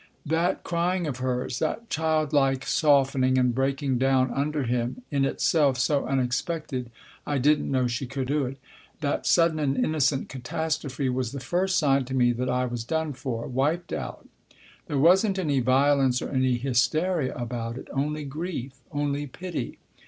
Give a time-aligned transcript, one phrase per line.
[0.25, 5.77] That crying of hers, that child like softening and breaking down under him, in itself
[5.77, 6.89] so unexpected
[7.27, 8.57] (I didn't know she could do it),
[9.01, 13.13] that sudden and innocent catastrophe, was the first sign to me that I was done
[13.13, 14.27] for wiped out.
[14.87, 19.77] There wasn't any violence or any hysteria about it, only grief, only pity.